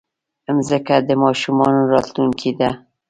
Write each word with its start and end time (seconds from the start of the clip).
مځکه 0.55 0.95
د 1.07 1.09
ماشومانو 1.23 1.81
راتلونکی 1.93 2.51
ده. 2.59 2.69